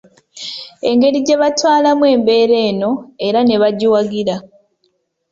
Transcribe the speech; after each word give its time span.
Engeri 0.89 1.17
gyebatwalamu 1.25 2.03
embeera 2.15 2.55
eno 2.69 2.91
era 3.27 3.39
ne 3.43 3.55
bagiwagira. 3.61 4.35